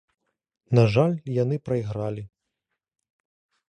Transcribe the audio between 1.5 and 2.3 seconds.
прайгралі.